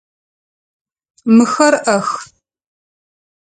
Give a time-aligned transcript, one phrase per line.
[1.35, 2.09] Мыхэр ӏэх.